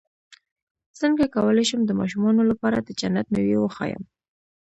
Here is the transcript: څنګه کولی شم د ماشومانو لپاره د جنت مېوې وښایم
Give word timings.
څنګه 0.99 1.25
کولی 1.35 1.63
شم 1.69 1.81
د 1.85 1.91
ماشومانو 1.99 2.41
لپاره 2.51 2.77
د 2.81 2.89
جنت 2.99 3.25
مېوې 3.33 3.57
وښایم 3.59 4.03